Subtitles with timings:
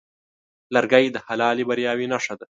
[0.75, 2.45] لرګی د حلالې بریاوې نښه ده.